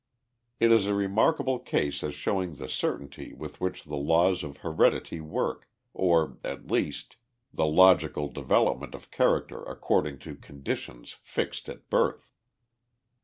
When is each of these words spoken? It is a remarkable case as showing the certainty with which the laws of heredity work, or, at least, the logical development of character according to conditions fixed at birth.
It 0.59 0.71
is 0.71 0.87
a 0.87 0.95
remarkable 0.95 1.59
case 1.59 2.01
as 2.03 2.15
showing 2.15 2.55
the 2.55 2.67
certainty 2.67 3.33
with 3.33 3.61
which 3.61 3.83
the 3.83 3.97
laws 3.97 4.41
of 4.43 4.57
heredity 4.65 5.19
work, 5.21 5.69
or, 5.93 6.39
at 6.43 6.71
least, 6.71 7.17
the 7.53 7.67
logical 7.67 8.27
development 8.27 8.95
of 8.95 9.11
character 9.11 9.61
according 9.61 10.17
to 10.25 10.35
conditions 10.35 11.17
fixed 11.21 11.69
at 11.69 11.87
birth. 11.91 12.31